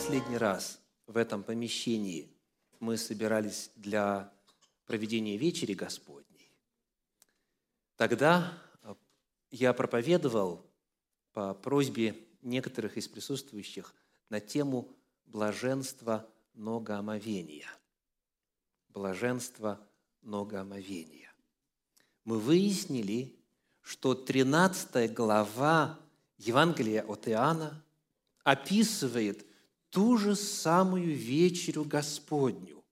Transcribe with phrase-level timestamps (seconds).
[0.00, 2.34] Последний раз в этом помещении
[2.80, 4.32] мы собирались для
[4.86, 6.50] проведения вечери Господней,
[7.96, 8.50] тогда
[9.50, 10.64] я проповедовал
[11.34, 13.94] по просьбе некоторых из присутствующих
[14.30, 14.88] на тему
[15.26, 17.68] блаженства многоомовения.
[18.88, 19.86] Блаженство
[20.22, 21.30] многоомовения.
[22.24, 23.38] Мы выяснили,
[23.82, 26.00] что 13 глава
[26.38, 27.84] Евангелия от Иоанна
[28.44, 29.49] описывает
[29.90, 32.82] ту же самую вечерю Господню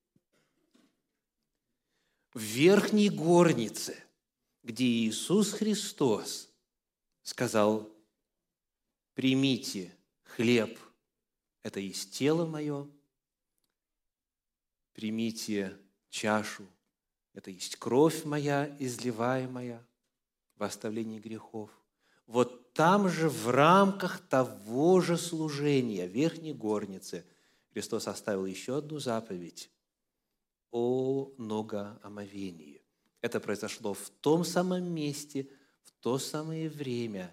[2.35, 3.97] в верхней горнице,
[4.63, 6.49] где Иисус Христос
[7.23, 7.91] сказал,
[9.15, 10.79] примите хлеб,
[11.63, 12.89] это есть тело мое,
[14.93, 15.77] примите
[16.11, 16.67] чашу,
[17.33, 19.87] это есть кровь моя, изливаемая
[20.57, 21.71] в оставлении грехов.
[22.29, 27.25] Вот там же, в рамках того же служения, верхней горнице,
[27.73, 29.71] Христос оставил еще одну заповедь
[30.71, 32.83] о многоомовении.
[33.23, 35.49] Это произошло в том самом месте,
[35.83, 37.33] в то самое время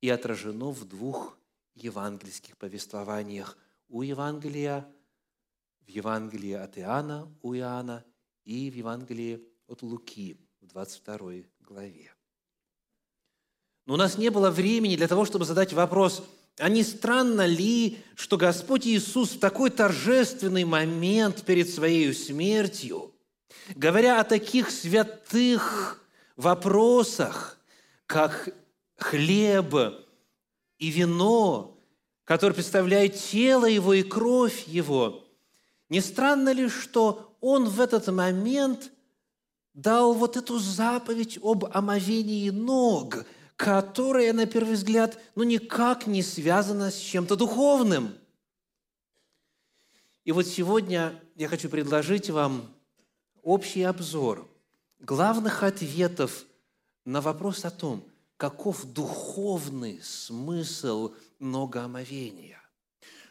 [0.00, 1.38] и отражено в двух
[1.74, 3.58] евангельских повествованиях.
[3.88, 4.90] У Евангелия,
[5.86, 8.02] в Евангелии от Иоанна, у Иоанна
[8.44, 12.11] и в Евангелии от Луки в 22 главе.
[13.86, 16.22] Но у нас не было времени для того, чтобы задать вопрос,
[16.58, 23.12] а не странно ли, что Господь Иисус в такой торжественный момент перед Своей смертью,
[23.74, 26.00] говоря о таких святых
[26.36, 27.58] вопросах,
[28.06, 28.50] как
[28.96, 29.74] хлеб
[30.78, 31.76] и вино,
[32.24, 35.24] который представляет тело Его и кровь Его,
[35.88, 38.92] не странно ли, что Он в этот момент
[39.74, 43.24] дал вот эту заповедь об омовении ног–
[43.56, 48.14] которая, на первый взгляд, ну никак не связана с чем-то духовным.
[50.24, 52.72] И вот сегодня я хочу предложить вам
[53.42, 54.48] общий обзор
[55.00, 56.44] главных ответов
[57.04, 58.04] на вопрос о том,
[58.36, 62.60] каков духовный смысл многоомовения.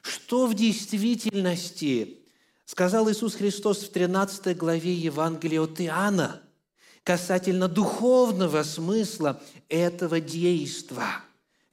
[0.01, 2.19] Что в действительности
[2.65, 6.41] сказал Иисус Христос в 13 главе Евангелия от Иоанна–
[7.03, 11.05] касательно духовного смысла этого действа,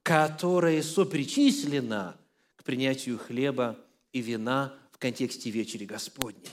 [0.03, 2.17] которое сопричислено
[2.57, 3.77] к принятию хлеба
[4.13, 6.49] и вина в контексте вечери Господней.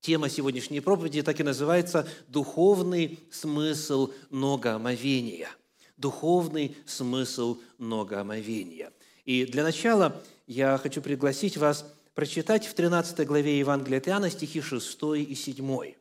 [0.00, 5.48] Тема сегодняшней проповеди так и называется «Духовный смысл многоомовения».
[5.96, 8.92] Духовный смысл многоомовения.
[9.24, 11.84] И для начала я хочу пригласить вас
[12.14, 15.94] прочитать в 13 главе Евангелия от Иоанна стихи 6 и 7.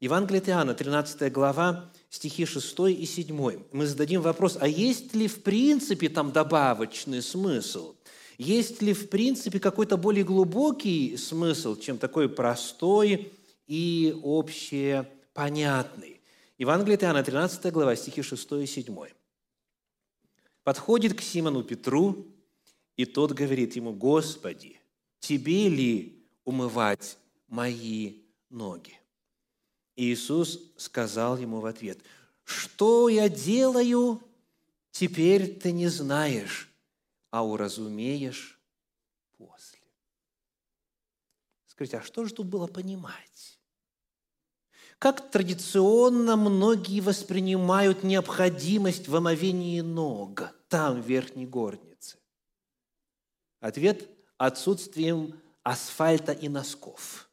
[0.00, 3.64] Евангелие от Иоанна, 13 глава, стихи 6 и 7.
[3.70, 7.94] Мы зададим вопрос, а есть ли в принципе там добавочный смысл?
[8.38, 13.30] Есть ли в принципе какой-то более глубокий смысл, чем такой простой
[13.66, 16.22] и общее понятный?
[16.56, 18.96] Евангелие от Иоанна, 13 глава, стихи 6 и 7.
[20.64, 22.26] Подходит к Симону Петру,
[22.96, 24.80] и тот говорит ему, «Господи,
[25.18, 27.18] тебе ли умывать
[27.48, 28.14] мои
[28.48, 28.99] ноги?»
[30.00, 31.98] Иисус сказал ему в ответ,
[32.44, 34.22] «Что я делаю,
[34.90, 36.72] теперь ты не знаешь,
[37.30, 38.58] а уразумеешь
[39.36, 39.78] после».
[41.66, 43.60] Скажите, а что же тут было понимать?
[44.98, 52.16] Как традиционно многие воспринимают необходимость в омовении ног там, в верхней горнице?
[53.60, 57.26] Ответ– отсутствием асфальта и носков–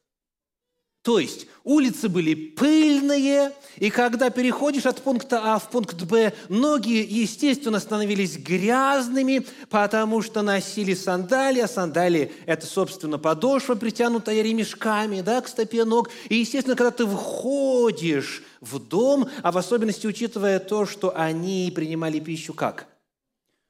[1.08, 7.02] то есть улицы были пыльные, и когда переходишь от пункта А в пункт Б, ноги,
[7.08, 15.40] естественно, становились грязными, потому что носили сандалии, а сандалии– это, собственно, подошва, притянутая ремешками да,
[15.40, 16.10] к стопе ног.
[16.28, 22.20] И, естественно, когда ты входишь в дом, а в особенности учитывая то, что они принимали
[22.20, 22.86] пищу как?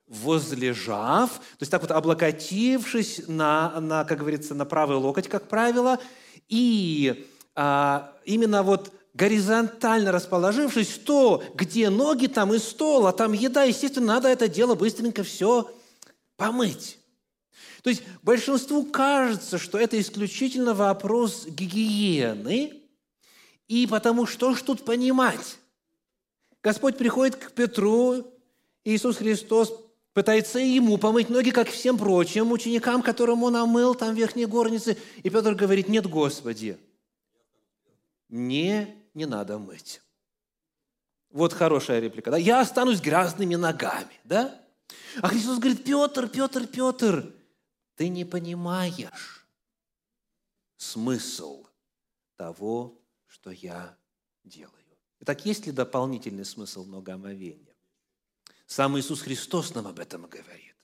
[0.08, 5.99] Возлежав, то есть так вот облокотившись на, на, как говорится, на правый локоть, как правило–
[6.49, 13.64] и а, именно вот горизонтально расположившись, то, где ноги, там и стол, а там еда,
[13.64, 15.70] естественно, надо это дело быстренько все
[16.37, 16.99] помыть.
[17.82, 22.82] То есть большинству кажется, что это исключительно вопрос гигиены,
[23.66, 25.58] и потому что ж тут понимать?
[26.62, 28.25] Господь приходит к Петру,
[28.84, 29.72] Иисус Христос
[30.18, 34.98] пытается ему помыть ноги, как всем прочим ученикам, которым он омыл там в верхней горнице.
[35.22, 36.76] И Петр говорит, нет, Господи,
[38.28, 40.02] мне не надо мыть.
[41.30, 42.32] Вот хорошая реплика.
[42.32, 42.36] Да?
[42.36, 44.10] Я останусь грязными ногами.
[44.24, 44.60] Да?
[45.22, 47.32] А Христос говорит, Петр, Петр, Петр,
[47.94, 49.46] ты не понимаешь
[50.78, 51.64] смысл
[52.34, 53.96] того, что я
[54.42, 54.74] делаю.
[55.20, 57.67] Итак, есть ли дополнительный смысл многоомовения?
[58.68, 60.76] Сам Иисус Христос нам об этом говорит.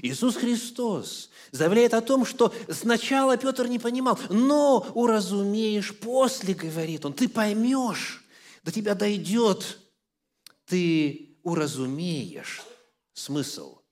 [0.00, 7.12] Иисус Христос заявляет о том, что сначала Петр не понимал, но уразумеешь после, говорит он,
[7.12, 8.24] ты поймешь,
[8.64, 9.78] до тебя дойдет,
[10.64, 12.62] ты уразумеешь
[13.12, 13.82] смысл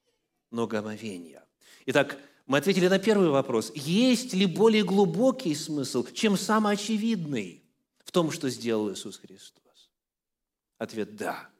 [0.50, 1.44] многомовения.
[1.84, 3.70] Итак, мы ответили на первый вопрос.
[3.74, 7.64] Есть ли более глубокий смысл, чем самый очевидный
[8.02, 9.90] в том, что сделал Иисус Христос?
[10.78, 11.50] Ответ– да.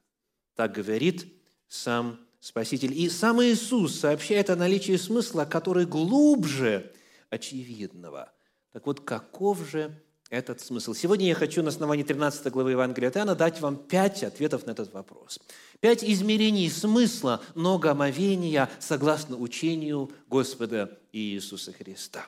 [0.54, 1.35] Так говорит
[1.68, 2.96] сам Спаситель.
[2.96, 6.92] И сам Иисус сообщает о наличии смысла, который глубже
[7.28, 8.32] очевидного.
[8.72, 10.94] Так вот, каков же этот смысл?
[10.94, 14.92] Сегодня я хочу на основании 13 главы Евангелия Иоанна дать вам пять ответов на этот
[14.92, 15.40] вопрос.
[15.80, 22.26] Пять измерений смысла многомовения согласно учению Господа Иисуса Христа.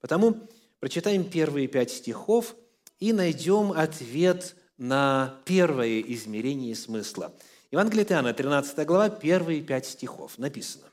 [0.00, 0.48] Потому
[0.80, 2.56] прочитаем первые пять стихов
[2.98, 7.32] и найдем ответ на первое измерение смысла.
[7.72, 10.38] Евангелие от Иоанна, 13 глава, первые пять стихов.
[10.38, 10.86] Написано.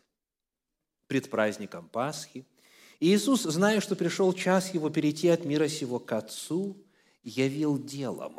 [1.07, 2.45] «Пред праздником Пасхи
[2.99, 6.77] Иисус, зная, что пришел час Его перейти от мира сего к Отцу,
[7.23, 8.35] явил делом,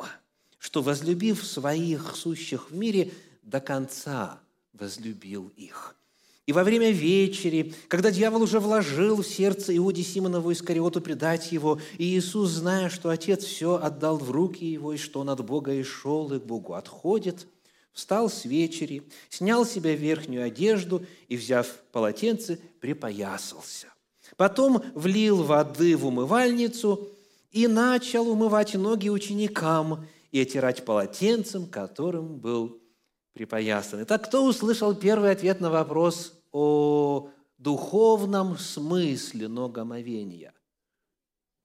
[0.57, 3.11] что, возлюбив своих сущих в мире,
[3.43, 4.39] до конца
[4.71, 5.97] возлюбил их».
[6.45, 11.79] И во время вечери, когда дьявол уже вложил в сердце Иуде Симонову Искариоту предать его,
[11.97, 15.73] и Иисус, зная, что Отец все отдал в руки его, и что он от Бога
[15.73, 17.45] и шел, и к Богу отходит,
[17.93, 23.87] встал с вечери, снял себе верхнюю одежду и, взяв полотенце, припоясался.
[24.37, 27.09] Потом влил воды в умывальницу
[27.51, 32.79] и начал умывать ноги ученикам и отирать полотенцем, которым был
[33.33, 34.03] припоясан.
[34.03, 40.53] Итак, кто услышал первый ответ на вопрос о духовном смысле ногомовения.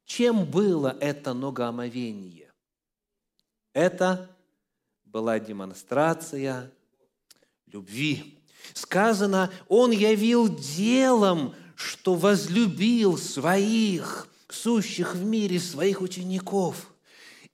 [0.05, 2.53] Чем было это ногомовение?
[3.73, 4.33] Это
[5.14, 6.72] была демонстрация
[7.69, 8.37] любви.
[8.72, 16.90] Сказано, Он явил делом, что возлюбил своих, сущих в мире, своих учеников.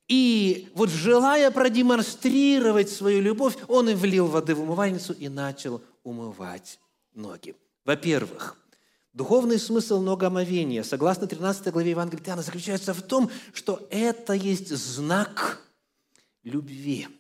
[0.09, 6.81] И вот желая продемонстрировать свою любовь, Он и влил воды в умывальницу и начал умывать
[7.15, 7.55] ноги.
[7.85, 8.57] Во-первых,
[9.13, 15.63] духовный смысл многомовения, согласно 13 главе Евангелия Иоанна, заключается в том, что это есть знак
[16.43, 17.20] любви.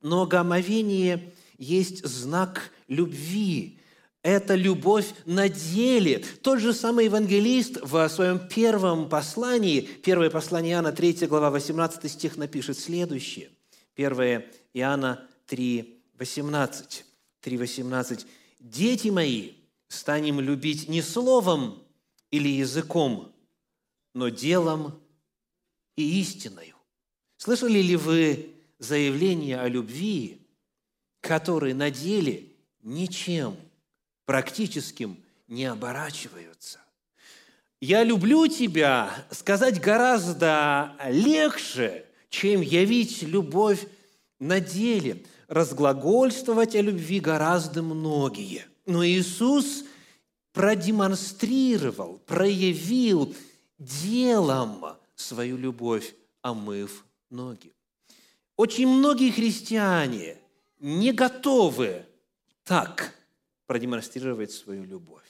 [0.00, 3.78] Многомовение есть знак любви.
[4.22, 6.24] Это любовь на деле.
[6.42, 12.36] Тот же самый евангелист в своем первом послании, первое послание Иоанна, 3 глава, 18 стих
[12.36, 13.50] напишет следующее.
[13.96, 14.44] 1
[14.74, 17.04] Иоанна 3, 18.
[17.40, 18.26] 3, 18
[18.60, 19.52] дети мои,
[19.88, 21.82] станем любить не словом
[22.30, 23.32] или языком,
[24.14, 25.00] но делом
[25.96, 26.76] и истиною.
[27.36, 30.40] Слышали ли вы заявление о любви,
[31.20, 32.46] которые на деле
[32.82, 33.56] ничем
[34.24, 35.16] практическим
[35.46, 36.80] не оборачиваются?
[37.80, 43.86] «Я люблю тебя» сказать гораздо легче, чем явить любовь
[44.40, 48.64] на деле– разглагольствовать о любви гораздо многие.
[48.86, 49.84] Но Иисус
[50.52, 53.34] продемонстрировал, проявил
[53.76, 57.72] делом свою любовь, омыв ноги.
[58.60, 60.36] Очень многие христиане
[60.80, 62.04] не готовы
[62.62, 63.14] так
[63.66, 65.24] продемонстрировать свою любовь.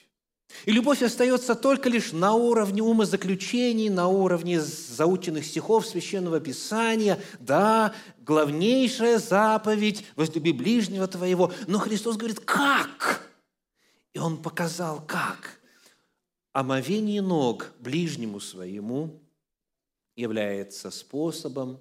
[0.65, 7.23] И любовь остается только лишь на уровне умозаключений, на уровне заученных стихов Священного Писания.
[7.39, 11.53] Да, главнейшая заповедь– возлюби ближнего твоего.
[11.69, 13.31] Но Христос говорит, как?
[14.13, 15.61] И Он показал, как.
[16.53, 19.23] Омовение ног ближнему своему
[20.17, 21.79] является способом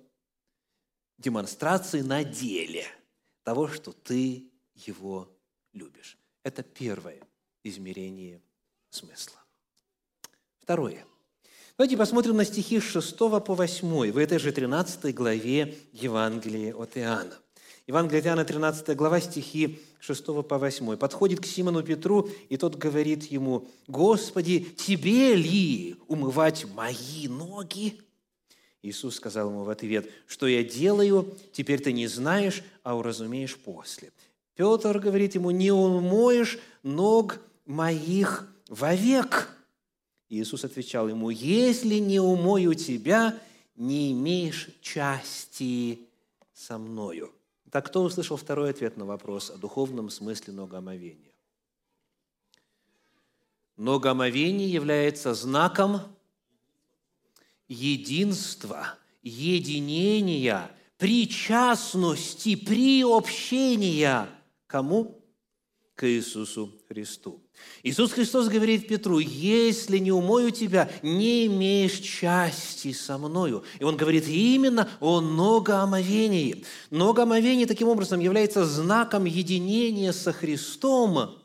[1.20, 2.86] демонстрации на деле
[3.44, 5.30] того, что ты его
[5.74, 6.18] любишь.
[6.44, 7.20] Это первое
[7.64, 8.42] измерение
[8.90, 9.38] смысла.
[10.60, 11.06] Второе.
[11.78, 16.98] Давайте посмотрим на стихи с 6 по 8 в этой же 13 главе Евангелия от
[16.98, 17.38] Иоанна.
[17.88, 20.98] Евангелие от Иоанна, 13 глава, стихи 6 по 8.
[20.98, 28.00] Подходит к Симону Петру, и тот говорит ему, «Господи, тебе ли умывать мои ноги?»
[28.82, 34.12] Иисус сказал ему в ответ, «Что я делаю, теперь ты не знаешь, а уразумеешь после».
[34.56, 39.50] Петр говорит ему, «Не умоешь ног моих вовек.
[40.30, 43.38] Иисус отвечал ему, если не умою тебя,
[43.76, 46.00] не имеешь части
[46.54, 47.32] со мною.
[47.72, 51.32] Так кто услышал второй ответ на вопрос о духовном смысле многоомовения?
[53.78, 56.02] Ноги омовения является знаком
[57.70, 64.28] единства, единения, причастности, приобщения.
[64.68, 65.16] Кому?
[65.96, 67.42] К Иисусу Христу.
[67.84, 73.64] Иисус Христос говорит Петру, если не умою тебя, не имеешь части со мною.
[73.80, 76.64] И он говорит именно о многоомовении.
[76.90, 81.38] Многоомовение таким образом является знаком единения со Христом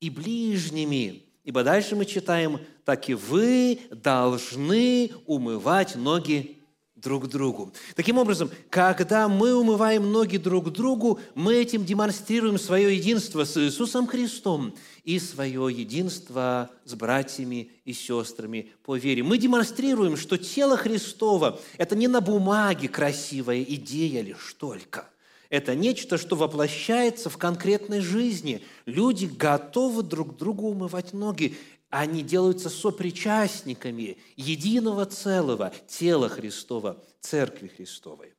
[0.00, 1.24] и ближними.
[1.42, 6.56] Ибо дальше мы читаем, так и вы должны умывать ноги
[6.94, 7.72] друг другу.
[7.96, 14.06] Таким образом, когда мы умываем ноги друг другу, мы этим демонстрируем свое единство с Иисусом
[14.06, 19.24] Христом и свое единство с братьями и сестрами по вере.
[19.24, 25.10] Мы демонстрируем, что тело Христова– это не на бумаге красивая идея лишь только–
[25.48, 28.62] это нечто, что воплощается в конкретной жизни.
[28.84, 31.56] Люди готовы друг другу умывать ноги
[32.00, 38.34] они делаются сопричастниками единого целого тела Христова, Церкви Христовой.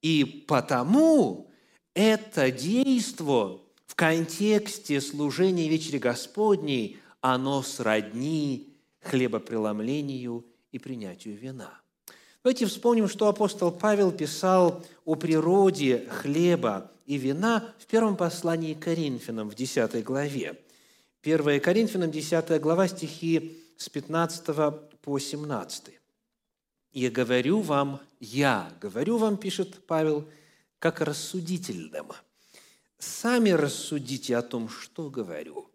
[0.00, 1.50] И потому
[1.92, 11.80] это действо в контексте служения Вечери Господней, оно сродни хлебопреломлению и принятию вина.
[12.44, 18.84] Давайте вспомним, что апостол Павел писал о природе хлеба и вина в первом послании к
[18.84, 20.60] Коринфянам в 10 главе.
[21.22, 24.46] 1 Коринфянам, 10 глава, стихи с 15
[25.02, 26.00] по 17.
[26.92, 30.26] «И говорю вам, я, говорю вам, пишет Павел,
[30.78, 32.12] как рассудительным.
[32.98, 35.70] Сами рассудите о том, что говорю.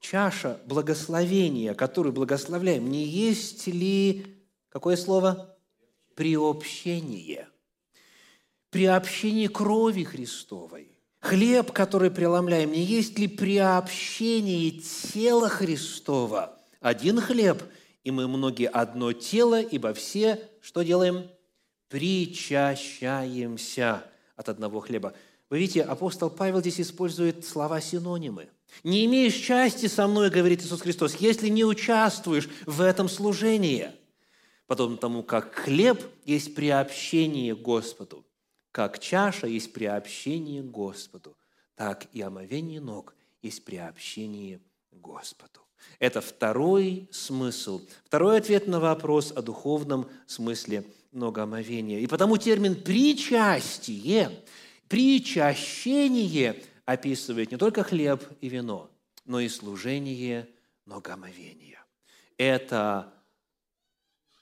[0.00, 4.24] Чаша благословения, которую благословляем, не есть ли,
[4.70, 5.58] какое слово?
[6.14, 7.50] Приобщение.
[8.70, 10.95] Приобщение крови Христовой
[11.26, 16.56] Хлеб, который преломляем, не есть ли приобщение тела Христова?
[16.80, 17.64] Один хлеб,
[18.04, 21.28] и мы многие одно тело, ибо все, что делаем?
[21.88, 24.04] Причащаемся
[24.36, 25.14] от одного хлеба.
[25.50, 28.48] Вы видите, апостол Павел здесь использует слова-синонимы.
[28.84, 33.90] «Не имеешь части со мной,— говорит Иисус Христос,— если не участвуешь в этом служении».
[34.68, 38.24] Подобно тому, как хлеб есть приобщение Господу.
[38.76, 41.34] Как чаша есть приобщение Господу,
[41.76, 45.60] так и омовение ног есть приобщение Господу.
[45.98, 52.00] Это второй смысл, второй ответ на вопрос о духовном смысле многоомовения.
[52.00, 54.44] И потому термин «причастие»,
[54.88, 58.90] «причащение» описывает не только хлеб и вино,
[59.24, 60.50] но и служение
[60.84, 61.82] многоомовения.
[62.36, 63.10] Это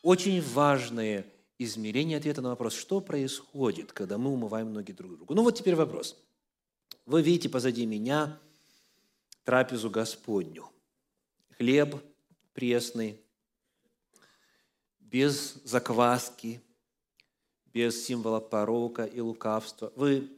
[0.03, 1.25] очень важные
[1.59, 5.35] измерение ответа на вопрос, что происходит, когда мы умываем ноги друг другу.
[5.35, 6.17] Ну вот теперь вопрос.
[7.07, 8.41] Вы видите позади меня
[9.45, 10.69] трапезу Господню.
[11.57, 11.97] Хлеб
[12.55, 13.21] пресный,
[15.01, 16.63] без закваски,
[17.67, 19.93] без символа порока и лукавства.
[19.97, 20.31] Вы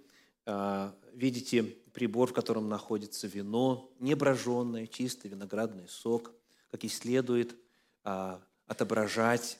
[0.47, 6.33] э, видите прибор, в котором находится вино, не броженное, чистый виноградный сок,
[6.71, 7.55] как и следует
[8.05, 9.59] э, отображать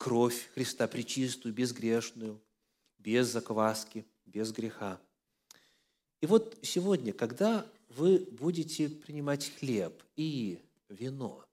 [0.00, 2.42] кровь Христа пречистую, безгрешную,
[2.96, 4.98] без закваски, без греха.
[6.22, 11.46] И вот сегодня, когда вы будете принимать хлеб и вино,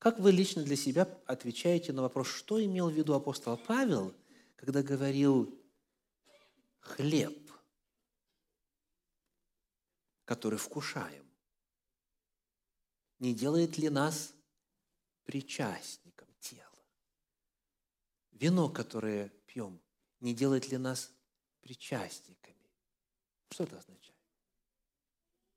[0.00, 4.12] как вы лично для себя отвечаете на вопрос, что имел в виду апостол Павел,
[4.56, 5.56] когда говорил
[6.80, 7.38] хлеб,
[10.24, 11.24] который вкушаем,
[13.20, 14.34] не делает ли нас
[15.22, 16.07] причастниками?
[18.40, 19.80] Вино, которое пьем,
[20.20, 21.10] не делает ли нас
[21.60, 22.56] причастниками?
[23.50, 24.14] Что это означает?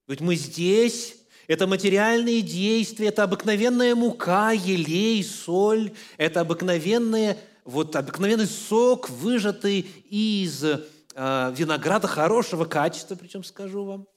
[0.07, 1.15] Ведь мы здесь,
[1.47, 10.63] это материальные действия, это обыкновенная мука, елей, соль, это обыкновенные, вот обыкновенный сок, выжатый из
[10.63, 10.79] э,
[11.15, 14.07] винограда хорошего качества, причем скажу вам.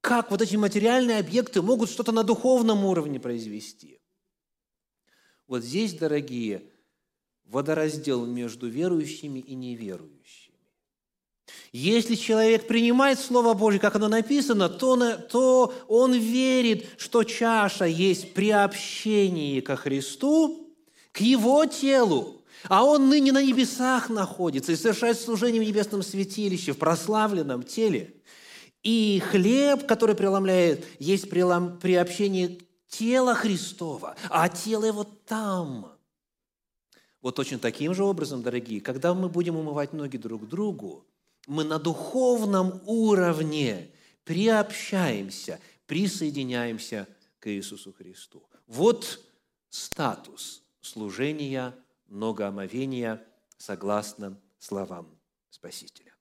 [0.00, 4.00] Как вот эти материальные объекты могут что-то на духовном уровне произвести?
[5.46, 6.71] Вот здесь, дорогие,
[7.52, 10.56] водораздел между верующими и неверующими.
[11.70, 18.32] Если человек принимает Слово Божье, как оно написано, то, то он верит, что чаша есть
[18.32, 20.74] приобщение ко Христу,
[21.12, 26.72] к Его телу, а он ныне на небесах находится и совершает служение в небесном святилище,
[26.72, 28.14] в прославленном теле.
[28.82, 35.91] И хлеб, который преломляет, есть приобщение тела Христова, а тело его там–
[37.22, 41.06] вот точно таким же образом, дорогие, когда мы будем умывать ноги друг другу,
[41.46, 43.90] мы на духовном уровне
[44.24, 47.06] приобщаемся, присоединяемся
[47.38, 48.42] к Иисусу Христу.
[48.66, 49.20] Вот
[49.68, 51.74] статус служения
[52.08, 53.24] многоомовения
[53.56, 55.08] согласно словам
[55.50, 56.14] Спасителя.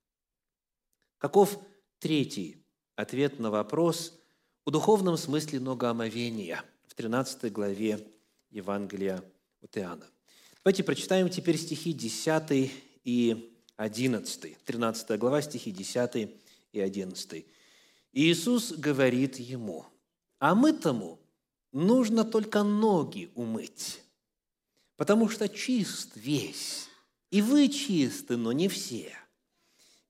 [1.17, 1.59] Каков
[1.99, 2.63] третий
[2.95, 4.19] ответ на вопрос
[4.65, 8.07] о духовном смысле многоомовения в 13 главе
[8.51, 9.23] Евангелия
[9.61, 10.07] от Иоанна?
[10.63, 12.71] Давайте прочитаем теперь стихи 10
[13.03, 14.63] и 11.
[14.63, 16.29] 13 глава, стихи 10
[16.71, 17.45] и 11.
[18.13, 19.87] Иисус говорит ему,
[20.37, 21.17] «А мы тому
[21.71, 24.03] нужно только ноги умыть,
[24.97, 26.87] потому что чист весь,
[27.31, 29.13] и вы чисты, но не все.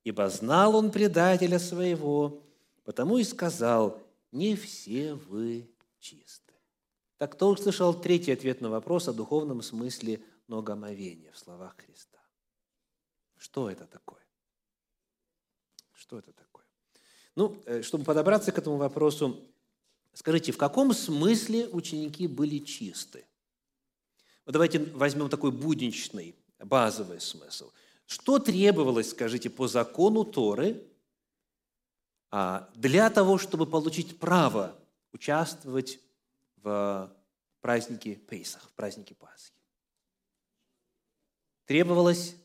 [0.03, 2.43] Ибо знал он предателя своего,
[2.83, 4.01] потому и сказал,
[4.33, 5.69] не все вы
[6.01, 6.51] чисты.
[7.17, 10.19] Так кто услышал третий ответ на вопрос о духовном смысле
[10.51, 12.19] ногомовения в словах Христа?
[13.37, 14.21] Что это такое?
[15.93, 16.65] Что это такое?
[17.35, 19.39] Ну, э, чтобы подобраться к этому вопросу,
[20.13, 23.25] скажите, в каком смысле ученики были чисты?
[24.45, 27.71] Вот давайте возьмем такой будничный, базовый смысл.
[28.05, 30.85] Что требовалось, скажите, по закону Торы
[32.29, 34.75] а, для того, чтобы получить право
[35.13, 35.99] участвовать
[36.57, 37.15] в
[37.61, 39.60] празднике Пейсах, в празднике Пасхи?
[41.71, 42.35] Требовалось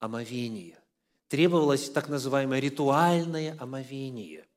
[0.00, 0.76] омовение.
[1.28, 4.48] Требовалось так называемое ритуальное омовение,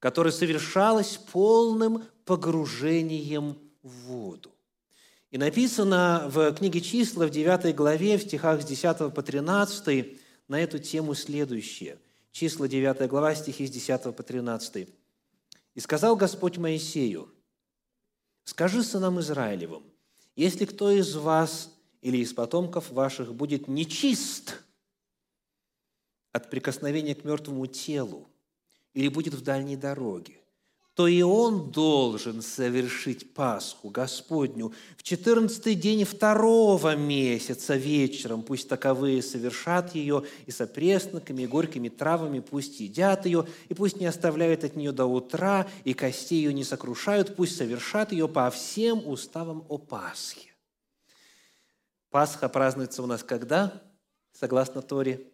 [0.00, 4.52] которое совершалось полным погружением в воду.
[5.30, 10.60] И написано в книге «Числа» в 9 главе, в стихах с 10 по 13 на
[10.60, 11.96] эту тему следующее.
[12.32, 14.88] Числа 9 глава, стихи с 10 по 13.
[15.76, 17.32] «И сказал Господь Моисею,
[18.42, 19.84] «Скажи сынам Израилевым,
[20.34, 21.70] если кто из вас
[22.02, 24.62] или из потомков ваших будет нечист
[26.32, 28.28] от прикосновения к мертвому телу
[28.94, 30.38] или будет в дальней дороге,
[30.94, 38.42] то и он должен совершить Пасху Господню в четырнадцатый день второго месяца вечером.
[38.42, 43.98] Пусть таковые совершат ее, и с опресноками, и горькими травами пусть едят ее, и пусть
[43.98, 48.50] не оставляют от нее до утра, и костей ее не сокрушают, пусть совершат ее по
[48.50, 50.49] всем уставам о Пасхе.
[52.10, 53.82] Пасха празднуется у нас когда?
[54.32, 55.26] Согласно Торе.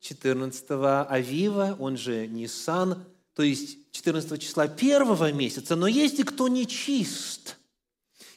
[0.00, 0.64] 14
[1.10, 7.58] Авива, он же Нисан, то есть 14 числа первого месяца, но если кто не чист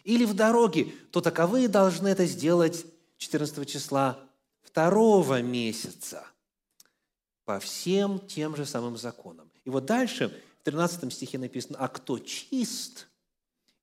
[0.04, 2.86] или в дороге, то таковые должны это сделать
[3.17, 4.19] 14 числа
[4.62, 6.28] второго месяца
[7.45, 9.49] по всем тем же самым законам.
[9.63, 13.08] И вот дальше в 13 стихе написано, «А кто чист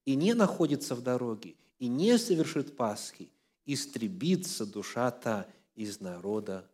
[0.04, 3.30] и не находится в дороге, и не совершит Пасхи,
[3.72, 6.70] истребится душа та из народа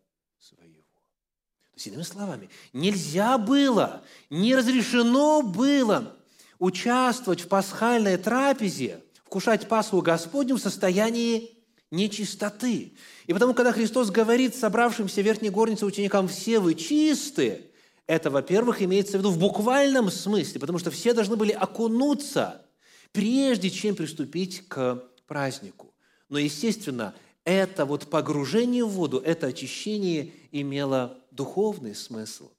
[1.77, 6.17] то есть, иными словами, нельзя было, не разрешено было
[6.59, 11.51] участвовать в пасхальной трапезе, вкушать Пасху Господню в состоянии
[11.91, 12.95] нечистоты.
[13.27, 17.71] И потому, когда Христос говорит собравшимся в верхней горнице ученикам «все вы чисты»,
[18.07, 22.65] это, во-первых, имеется в виду в буквальном смысле, потому что все должны были окунуться,
[23.13, 25.86] прежде чем приступить к празднику.
[26.29, 32.51] Но, естественно, это вот погружение в воду, это очищение имело духовный смысл.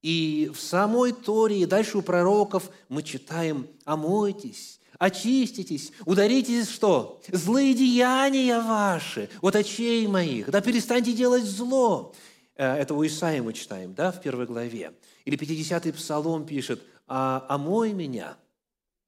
[0.00, 7.20] И в самой Торе, и дальше у пророков мы читаем «Омойтесь, очиститесь, ударитесь что?
[7.32, 12.14] Злые деяния ваши от очей моих, да перестаньте делать зло».
[12.54, 14.92] Э, это у Исаия мы читаем, да, в первой главе.
[15.24, 18.36] Или 50-й псалом пишет «А, «Омой меня,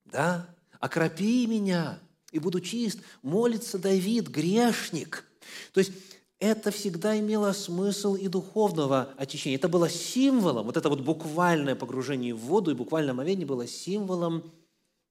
[0.07, 0.49] да,
[0.81, 3.01] окропи меня, и буду чист».
[3.23, 5.25] Молится Давид, грешник.
[5.73, 5.93] То есть
[6.41, 9.57] это всегда имело смысл и духовного очищения.
[9.57, 14.51] Это было символом, вот это вот буквальное погружение в воду и буквальное омовение было символом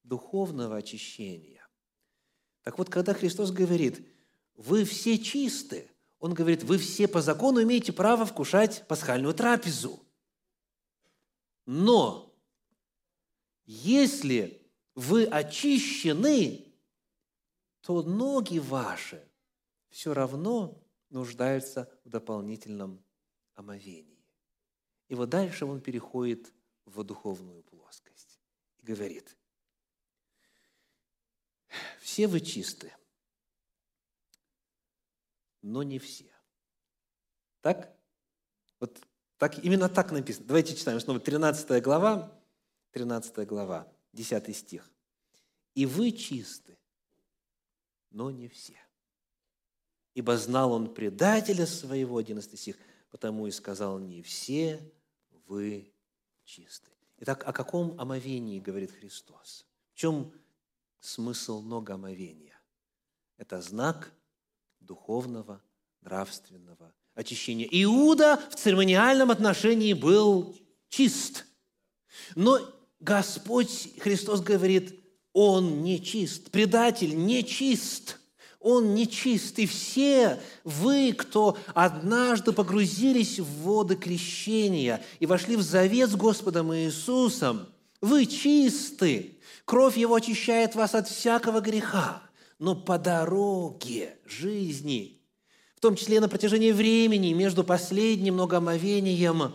[0.04, 1.68] духовного очищения.
[2.64, 4.06] Так вот, когда Христос говорит,
[4.56, 10.00] вы все чисты, Он говорит, вы все по закону имеете право вкушать пасхальную трапезу.
[11.66, 12.36] Но
[13.66, 14.62] если
[14.96, 16.69] вы очищены,
[17.82, 19.28] то ноги ваши
[19.90, 23.04] все равно нуждаются в дополнительном
[23.56, 24.24] омовении.
[25.08, 26.54] И вот дальше он переходит
[26.86, 28.40] в духовную плоскость
[28.78, 29.38] и говорит,
[32.00, 32.94] все вы чисты,
[35.62, 36.32] но не все.
[37.62, 37.96] Так?
[38.80, 39.00] Вот
[39.38, 40.48] так, именно так написано.
[40.48, 42.40] Давайте читаем снова 13 глава,
[42.92, 44.92] 13 глава, 10 стих.
[45.76, 46.79] «И вы чисты,
[48.12, 48.80] но не все
[50.20, 52.76] ибо знал он предателя своего, 11 стих,
[53.10, 54.82] потому и сказал, не все
[55.48, 55.94] вы
[56.44, 56.90] чисты.
[57.20, 59.66] Итак, о каком омовении говорит Христос?
[59.94, 60.34] В чем
[61.00, 62.60] смысл многомовения?
[63.38, 64.12] Это знак
[64.82, 65.62] духовного,
[66.02, 67.68] нравственного очищения.
[67.72, 70.58] Иуда в церемониальном отношении был
[70.90, 71.46] чист.
[72.36, 72.60] Но
[73.00, 75.02] Господь Христос говорит,
[75.34, 78.18] он не чист, предатель не чист–
[78.60, 79.58] он нечист.
[79.60, 86.74] И все вы, кто однажды погрузились в воды крещения и вошли в завет с Господом
[86.74, 87.68] Иисусом,
[88.02, 89.38] вы чисты.
[89.66, 92.24] Кровь Его очищает вас от всякого греха.
[92.58, 95.22] Но по дороге жизни,
[95.76, 99.54] в том числе на протяжении времени, между последним многомовением,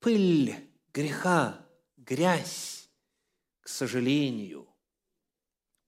[0.00, 0.54] пыль
[0.94, 1.58] греха,
[1.98, 2.88] грязь,
[3.60, 4.66] к сожалению,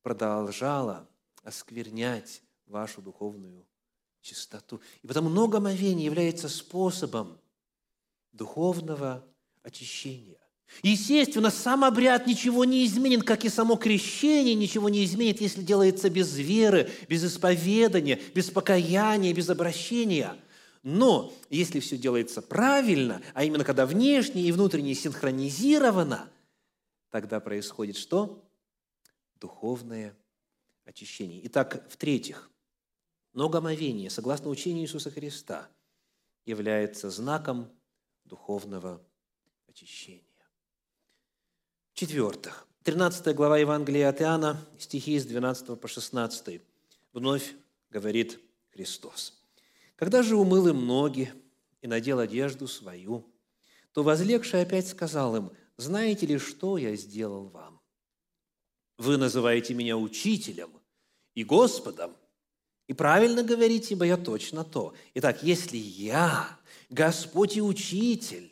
[0.06, 1.08] продолжала
[1.42, 3.66] осквернять вашу духовную
[4.22, 4.80] чистоту.
[5.02, 7.40] И потому многомовение является способом
[8.30, 9.26] духовного
[9.64, 10.38] очищения.
[10.84, 16.08] Естественно, сам обряд ничего не изменит, как и само крещение ничего не изменит, если делается
[16.08, 20.36] без веры, без исповедания, без покаяния, без обращения.
[20.84, 26.30] Но если все делается правильно, а именно когда внешне и внутренне синхронизировано,
[27.10, 28.45] тогда происходит что?
[29.40, 30.16] Духовное
[30.84, 31.40] очищении.
[31.44, 32.50] Итак, в-третьих,
[33.32, 35.68] многомовение, согласно учению Иисуса Христа,
[36.44, 37.70] является знаком
[38.24, 39.04] духовного
[39.68, 40.22] очищения.
[41.92, 46.62] В-четвертых, 13 глава Евангелия от Иоанна, стихи с 12 по 16,
[47.12, 47.54] вновь
[47.90, 48.38] говорит
[48.70, 49.42] Христос.
[49.96, 51.32] «Когда же умыл им ноги
[51.80, 53.26] и надел одежду свою,
[53.92, 57.75] то возлегший опять сказал им, «Знаете ли, что я сделал вам?
[58.98, 60.70] Вы называете меня учителем
[61.34, 62.12] и Господом.
[62.88, 64.94] И правильно говорите, ибо я точно то.
[65.14, 66.48] Итак, если я,
[66.88, 68.50] Господь и Учитель,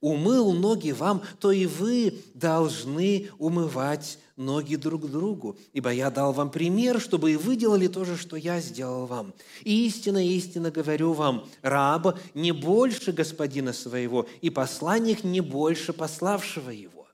[0.00, 6.50] умыл ноги вам, то и вы должны умывать ноги друг другу, ибо я дал вам
[6.50, 9.34] пример, чтобы и вы делали то же, что я сделал вам.
[9.62, 17.06] Истинно, истинно говорю вам, раб не больше господина своего, и посланник не больше пославшего его.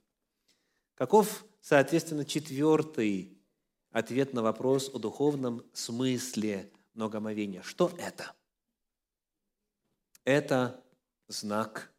[0.94, 3.37] Каков, соответственно, четвертый
[3.90, 7.61] ответ на вопрос о духовном смысле многомовения.
[7.62, 8.33] Что это?
[10.22, 10.81] Это
[11.26, 11.90] знак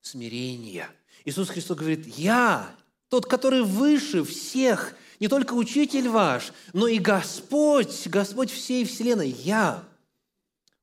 [0.00, 0.88] смирения.
[1.26, 2.74] Иисус Христос говорит, «Я,
[3.10, 9.86] тот, который выше всех, не только учитель ваш, но и Господь, Господь всей вселенной, я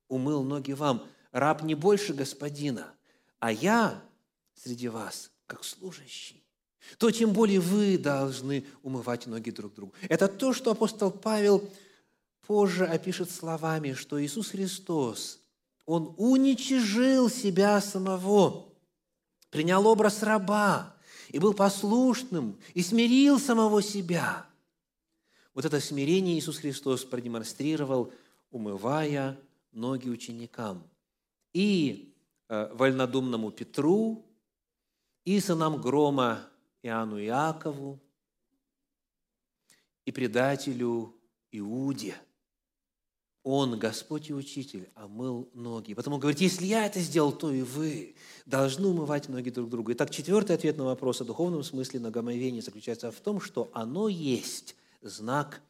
[0.06, 2.94] умыл ноги вам, раб не больше господина,
[3.40, 4.00] а я
[4.54, 6.41] среди вас, как служащий
[6.98, 9.92] то тем более вы должны умывать ноги друг другу.
[10.08, 11.68] Это то, что апостол Павел
[12.46, 15.40] позже опишет словами, что Иисус Христос,
[15.86, 18.68] Он уничижил себя самого,
[19.50, 20.94] принял образ раба
[21.28, 24.46] и был послушным, и смирил самого себя.
[25.54, 28.12] Вот это смирение Иисус Христос продемонстрировал,
[28.50, 29.38] умывая
[29.72, 30.82] ноги ученикам.
[31.52, 32.14] И
[32.48, 34.24] э, вольнодумному Петру,
[35.24, 36.48] и сынам грома
[36.82, 38.00] Иоанну Иакову
[40.04, 41.14] и предателю
[41.52, 42.16] Иуде.
[43.44, 45.94] Он, Господь и Учитель, омыл ноги.
[45.94, 48.14] Потому говорит, если я это сделал, то и вы
[48.46, 49.92] должны умывать ноги друг другу.
[49.92, 54.76] Итак, четвертый ответ на вопрос о духовном смысле многомовения заключается в том, что оно есть
[55.00, 55.60] знак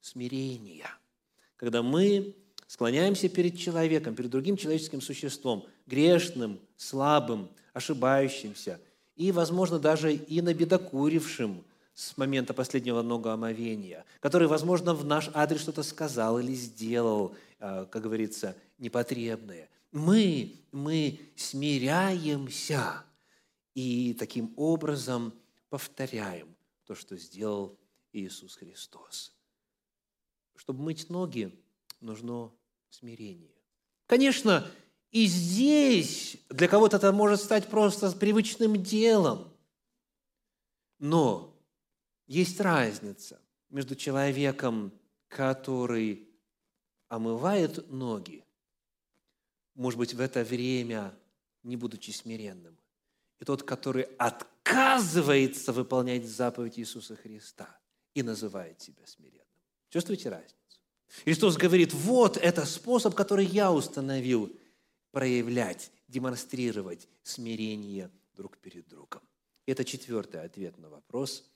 [0.00, 0.88] смирения.
[1.56, 2.34] Когда мы
[2.66, 8.80] склоняемся перед человеком, перед другим человеческим существом, грешным, слабым, ошибающимся–
[9.22, 15.84] и, возможно, даже и набедокурившим с момента последнего многоомовения, который, возможно, в наш адрес что-то
[15.84, 19.68] сказал или сделал, а, как говорится, непотребное.
[19.92, 23.04] Мы, мы смиряемся
[23.74, 25.32] и таким образом
[25.68, 26.48] повторяем
[26.84, 27.78] то, что сделал
[28.12, 29.32] Иисус Христос.
[30.56, 31.56] Чтобы мыть ноги,
[32.00, 32.50] нужно
[32.90, 33.54] смирение.
[34.06, 34.68] Конечно,
[35.12, 39.52] и здесь для кого-то это может стать просто привычным делом.
[40.98, 41.54] Но
[42.26, 44.90] есть разница между человеком,
[45.28, 46.26] который
[47.08, 48.44] омывает ноги,
[49.74, 51.14] может быть, в это время,
[51.62, 52.78] не будучи смиренным,
[53.38, 57.68] и тот, который отказывается выполнять заповедь Иисуса Христа
[58.14, 59.46] и называет себя смиренным.
[59.90, 60.56] Чувствуете разницу?
[61.24, 64.50] Христос говорит, вот это способ, который я установил–
[65.12, 69.22] проявлять, демонстрировать смирение друг перед другом.
[69.66, 71.48] Это четвертый ответ на вопрос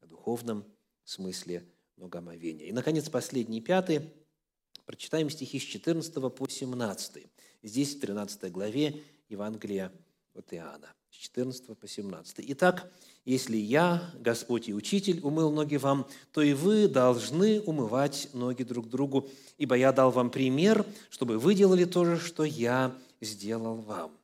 [0.00, 0.64] о духовном
[1.04, 1.64] смысле
[1.96, 2.66] многомовения.
[2.66, 4.10] И, наконец, последний, пятый.
[4.84, 7.26] Прочитаем стихи с 14 по 17.
[7.62, 9.92] Здесь, в 13 главе Евангелия
[10.34, 10.92] от Иоанна.
[11.12, 12.36] С 14 по 17.
[12.48, 12.90] Итак,
[13.26, 18.88] если я, Господь и Учитель, умыл ноги вам, то и вы должны умывать ноги друг
[18.88, 24.16] другу, ибо я дал вам пример, чтобы вы делали то же, что я сделал вам.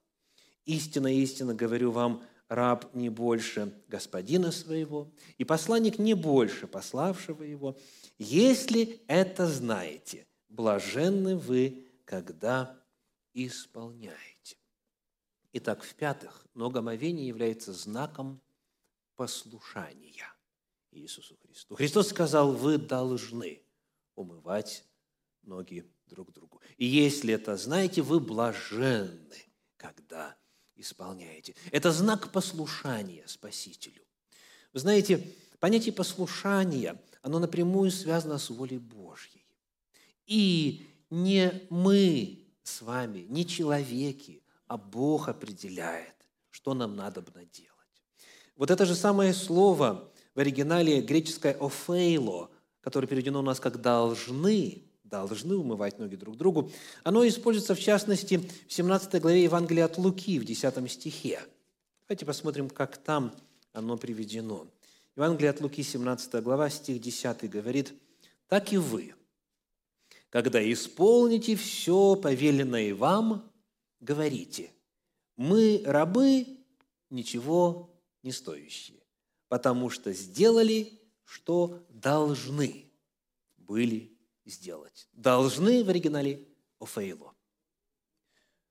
[0.64, 7.76] Истинно, истинно говорю вам, раб не больше господина своего, и посланник не больше пославшего его.
[8.18, 12.74] Если это знаете, блаженны вы, когда
[13.34, 14.37] исполняете.
[15.52, 18.40] Итак, в-пятых, многомовение является знаком
[19.16, 20.26] послушания
[20.92, 21.74] Иисусу Христу.
[21.74, 23.62] Христос сказал, вы должны
[24.14, 24.84] умывать
[25.42, 26.60] ноги друг другу.
[26.76, 29.44] И если это знаете, вы блаженны,
[29.76, 30.36] когда
[30.76, 31.54] исполняете.
[31.70, 34.02] Это знак послушания Спасителю.
[34.72, 39.46] Вы знаете, понятие послушания, оно напрямую связано с волей Божьей.
[40.26, 44.37] И не мы с вами, не человеки,
[44.68, 46.14] а Бог определяет,
[46.50, 47.72] что нам надо делать.
[48.56, 52.50] Вот это же самое слово в оригинале греческое «офейло»,
[52.80, 56.70] которое переведено у нас как «должны», должны умывать ноги друг другу,
[57.02, 58.36] оно используется, в частности,
[58.68, 61.40] в 17 главе Евангелия от Луки, в 10 стихе.
[62.06, 63.34] Давайте посмотрим, как там
[63.72, 64.66] оно приведено.
[65.16, 67.94] Евангелие от Луки, 17 глава, стих 10 говорит,
[68.48, 69.14] «Так и вы,
[70.30, 73.50] когда исполните все повеленное вам,
[74.00, 74.72] говорите,
[75.36, 76.46] мы рабы,
[77.10, 77.90] ничего
[78.22, 79.02] не стоящие,
[79.48, 82.90] потому что сделали, что должны
[83.56, 85.08] были сделать.
[85.12, 86.46] Должны в оригинале
[86.78, 87.34] офейло.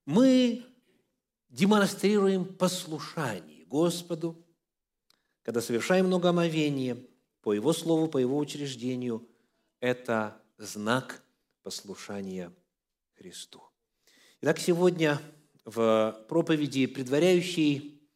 [0.05, 0.65] Мы
[1.49, 4.43] демонстрируем послушание Господу,
[5.43, 7.07] когда совершаем многомовение
[7.41, 9.27] по Его Слову, по Его учреждению.
[9.79, 11.23] Это знак
[11.61, 12.53] послушания
[13.15, 13.61] Христу.
[14.39, 15.19] Итак, сегодня
[15.65, 18.07] в проповеди, предваряющей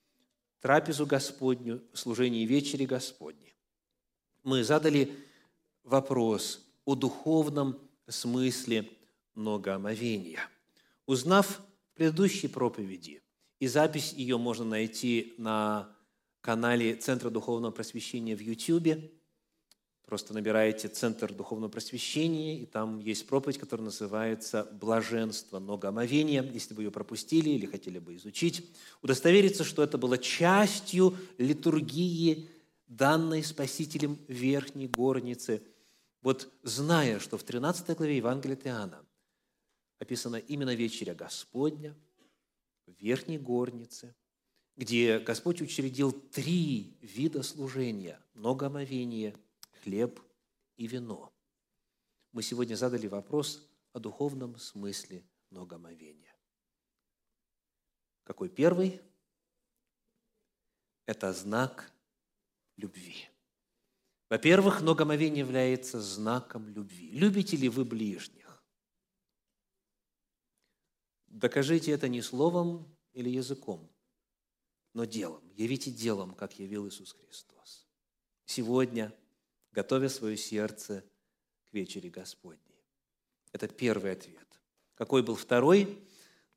[0.59, 3.55] трапезу Господню, служение вечери Господней,
[4.43, 5.11] мы задали
[5.83, 8.87] вопрос о духовном смысле
[9.33, 10.41] многоомовения.
[11.07, 11.59] Узнав
[11.95, 13.23] предыдущей проповеди,
[13.57, 15.89] и запись ее можно найти на
[16.41, 19.11] канале Центра Духовного Просвещения в YouTube,
[20.11, 26.43] Просто набираете «Центр духовного просвещения», и там есть проповедь, которая называется «Блаженство многоомовения».
[26.43, 28.69] Если вы ее пропустили или хотели бы изучить,
[29.01, 32.49] удостовериться, что это было частью литургии,
[32.87, 35.63] данной Спасителем Верхней Горницы.
[36.21, 39.05] Вот зная, что в 13 главе Евангелия Иоанна
[39.97, 41.95] описана именно вечеря Господня
[42.85, 44.13] в Верхней Горнице,
[44.75, 49.37] где Господь учредил три вида служения– многоомовение–
[49.81, 50.19] хлеб
[50.77, 51.33] и вино.
[52.31, 56.35] Мы сегодня задали вопрос о духовном смысле многомовения.
[58.23, 59.01] Какой первый?
[61.05, 61.91] Это знак
[62.77, 63.27] любви.
[64.29, 67.11] Во-первых, многомовение является знаком любви.
[67.11, 68.63] Любите ли вы ближних?
[71.27, 73.91] Докажите это не словом или языком,
[74.93, 75.45] но делом.
[75.55, 77.89] Явите делом, как явил Иисус Христос.
[78.45, 79.13] Сегодня
[79.71, 81.03] готовя свое сердце
[81.69, 82.85] к вечере Господней.
[83.51, 84.47] Это первый ответ.
[84.95, 85.99] Какой был второй?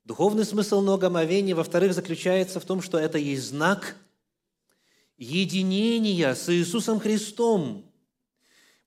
[0.03, 3.95] Духовный смысл многомовения, во-вторых, заключается в том, что это есть знак
[5.17, 7.91] единения с Иисусом Христом.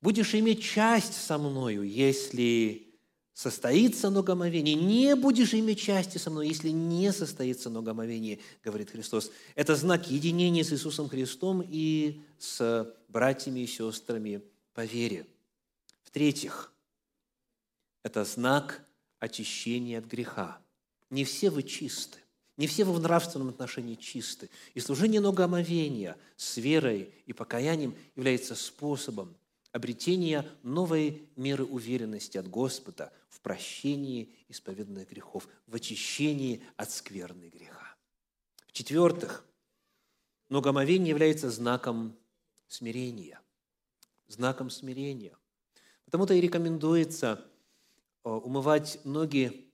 [0.01, 2.88] Будешь иметь часть со мною, если
[3.39, 4.75] состоится многомовение.
[4.75, 9.31] Не будешь иметь части со мной, если не состоится многомовение, говорит Христос.
[9.55, 14.43] Это знак единения с Иисусом Христом и с братьями и сестрами
[14.75, 15.25] по вере.
[16.03, 16.73] В-третьих,
[18.03, 18.85] это знак
[19.21, 20.59] очищения от греха.
[21.09, 22.19] Не все вы чисты,
[22.57, 24.51] не все вы в нравственном отношении чисты.
[24.75, 29.37] И служение многомовения с верой и покаянием является способом
[29.73, 37.97] обретения новой меры уверенности от Господа в прощении исповеданных грехов, в очищении от скверны греха.
[38.67, 39.45] В-четвертых,
[40.49, 42.17] многомовение является знаком
[42.67, 43.41] смирения.
[44.27, 45.37] Знаком смирения.
[46.05, 47.45] Потому-то и рекомендуется
[48.25, 49.71] э, умывать ноги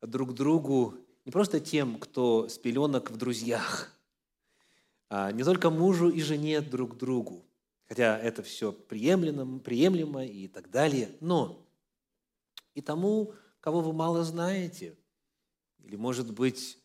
[0.00, 3.90] друг другу не просто тем, кто с пеленок в друзьях,
[5.08, 7.44] а не только мужу и жене друг другу,
[7.88, 11.66] хотя это все приемлемо, приемлемо и так далее, но
[12.74, 14.96] и тому, кого вы мало знаете,
[15.78, 16.78] или, может быть,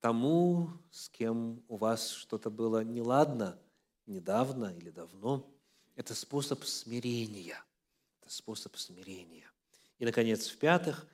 [0.00, 3.58] тому, с кем у вас что-то было неладно
[4.06, 5.52] недавно или давно.
[5.94, 7.62] Это способ смирения.
[8.20, 9.50] Это способ смирения.
[9.98, 11.06] И, наконец, в-пятых,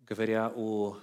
[0.00, 0.98] говоря о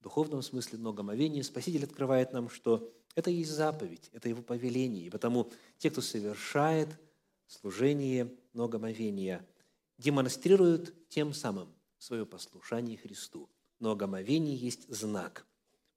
[0.00, 5.06] духовном смысле много омовения, Спаситель открывает нам, что это и заповедь, это его повеление.
[5.06, 6.88] И потому те, кто совершает
[7.46, 9.44] служение многомовения,
[9.98, 13.48] демонстрируют тем самым свое послушание Христу.
[13.80, 15.46] Многомовение есть знак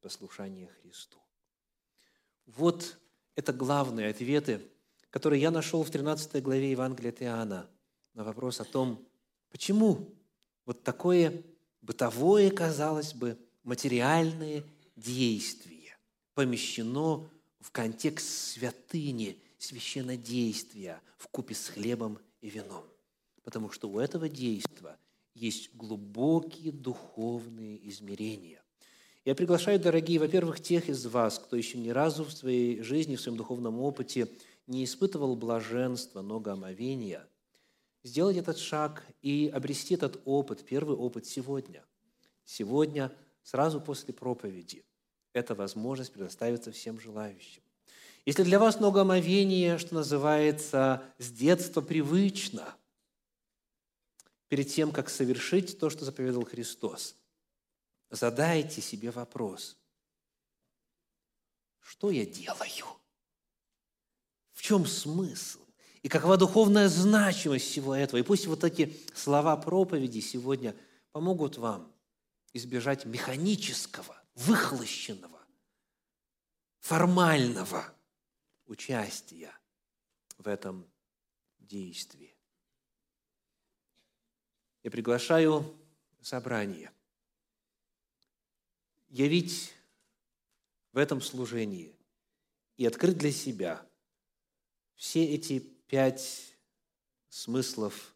[0.02, 1.18] послушания Христу.
[2.46, 2.98] Вот
[3.36, 4.62] это главные ответы,
[5.10, 7.70] которые я нашел в 13 главе Евангелия Иоанна
[8.14, 9.06] на вопрос о том,
[9.50, 10.16] почему
[10.66, 11.44] вот такое
[11.82, 14.64] бытовое, казалось бы, материальное
[14.96, 15.79] действие
[16.40, 22.86] помещено в контекст святыни, священнодействия в купе с хлебом и вином.
[23.44, 24.98] Потому что у этого действия
[25.36, 28.64] есть глубокие духовные измерения.
[29.26, 33.22] Я приглашаю, дорогие, во-первых, тех из вас, кто еще ни разу в своей жизни, в
[33.22, 34.30] своем духовном опыте
[34.66, 37.28] не испытывал блаженства, многоомовения,
[38.04, 41.84] сделать этот шаг и обрести этот опыт, первый опыт сегодня.
[42.46, 43.12] Сегодня,
[43.44, 44.86] сразу после проповеди,
[45.34, 47.62] эта возможность предоставится всем желающим.
[48.26, 52.76] Если для вас многоомовение, что называется, с детства привычно,
[54.50, 57.16] перед тем, как совершить то, что заповедал Христос,
[58.10, 59.78] задайте себе вопрос,
[61.80, 62.86] что я делаю?
[64.54, 65.60] В чем смысл?
[66.02, 68.20] И какова духовная значимость всего этого?
[68.20, 70.76] И пусть вот эти слова проповеди сегодня
[71.12, 71.92] помогут вам
[72.54, 75.46] избежать механического, выхлощенного,
[76.80, 77.94] формального
[78.68, 79.54] участия
[80.38, 80.90] в этом
[81.60, 82.34] действии.
[84.82, 85.78] Я приглашаю
[86.22, 86.94] собрание
[89.10, 89.74] явить
[90.94, 91.98] в этом служении
[92.78, 93.86] и открыть для себя
[94.96, 96.56] все эти пять
[97.28, 98.16] смыслов,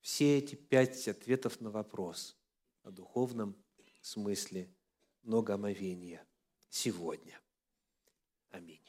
[0.00, 2.36] все эти пять ответов на вопрос
[2.84, 3.56] о духовном
[4.00, 4.73] смысле
[5.24, 6.26] многоомовения
[6.68, 7.40] сегодня.
[8.50, 8.83] Аминь.